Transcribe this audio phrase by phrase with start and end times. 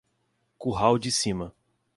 [0.57, 1.53] Curral de Cima